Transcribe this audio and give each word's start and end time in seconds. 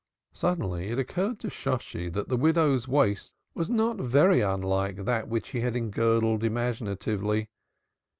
Suddenly 0.33 0.87
it 0.89 0.97
occurred 0.97 1.39
to 1.41 1.47
Shosshi 1.47 2.09
that 2.11 2.27
the 2.27 2.35
widow's 2.35 2.87
waist 2.87 3.35
was 3.53 3.69
not 3.69 3.97
very 3.97 4.41
unlike 4.41 5.05
that 5.05 5.27
which 5.27 5.49
he 5.49 5.61
had 5.61 5.75
engirdled 5.75 6.43
imaginatively. 6.43 7.49